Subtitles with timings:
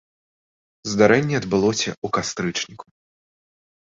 [0.93, 2.87] Здарэнне адбылося ў кастрычніку.